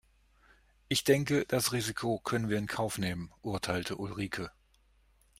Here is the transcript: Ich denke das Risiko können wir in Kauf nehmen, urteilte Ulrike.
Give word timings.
Ich 0.87 1.03
denke 1.03 1.45
das 1.45 1.73
Risiko 1.73 2.17
können 2.17 2.49
wir 2.49 2.57
in 2.57 2.65
Kauf 2.65 2.97
nehmen, 2.97 3.31
urteilte 3.43 3.97
Ulrike. 3.97 4.49